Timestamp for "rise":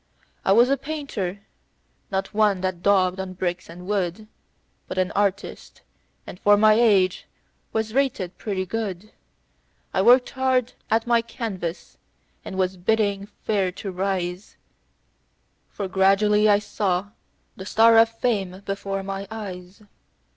13.91-14.57